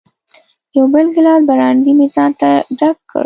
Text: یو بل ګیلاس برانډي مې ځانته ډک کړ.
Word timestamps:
یو 0.77 0.85
بل 0.93 1.07
ګیلاس 1.15 1.41
برانډي 1.49 1.91
مې 1.97 2.07
ځانته 2.15 2.49
ډک 2.77 2.97
کړ. 3.09 3.19